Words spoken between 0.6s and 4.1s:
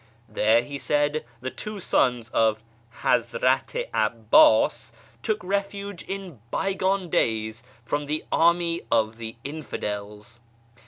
he said, the two sons of" Hazrat i